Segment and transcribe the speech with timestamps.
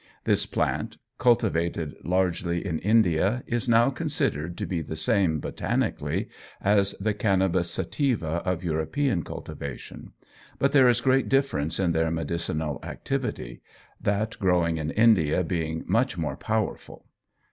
[0.23, 6.27] This plant, cultivated largely in India, is now considered to be the same, botanically,
[6.59, 10.13] as the Cannabis sativa of European cultivation;
[10.57, 13.61] but there is great difference in their medicinal activity,
[14.01, 17.05] that growing in India being much more powerful.